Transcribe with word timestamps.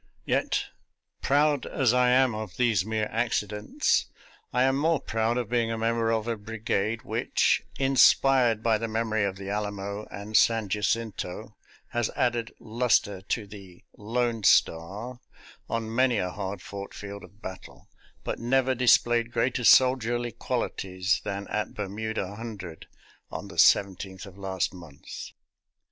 Yet, 0.25 0.65
proud 1.21 1.67
as 1.67 1.93
I 1.93 2.09
am 2.09 2.33
of 2.33 2.57
these 2.57 2.83
mere 2.83 3.07
accidents, 3.11 4.07
I 4.51 4.63
am 4.63 4.75
more 4.75 4.99
proud 4.99 5.37
of 5.37 5.47
being 5.47 5.71
a 5.71 5.77
member 5.77 6.09
of 6.09 6.27
a 6.27 6.37
brigade 6.37 7.03
which, 7.03 7.61
inspired 7.77 8.63
by 8.63 8.79
the 8.79 8.87
memory 8.87 9.25
of 9.25 9.35
the 9.35 9.51
Alamo 9.51 10.07
and 10.09 10.35
San 10.35 10.69
Jacinto, 10.69 11.55
has 11.89 12.09
added 12.15 12.51
luster 12.59 13.21
to 13.21 13.45
the" 13.45 13.83
lone 13.95 14.41
star" 14.41 15.19
on 15.69 15.93
many 15.93 16.17
a 16.17 16.31
hard 16.31 16.63
fought 16.63 16.95
field 16.95 17.23
of 17.23 17.39
battle, 17.39 17.87
but 18.23 18.39
never 18.39 18.73
displayed 18.73 19.31
greater 19.31 19.63
soldierly 19.63 20.31
qualities 20.31 21.21
than 21.23 21.47
at 21.49 21.75
Bermuda 21.75 22.37
Hundred 22.37 22.87
on 23.29 23.49
the 23.49 23.57
17th 23.57 24.25
of 24.25 24.35
last 24.35 24.73
month. 24.73 25.29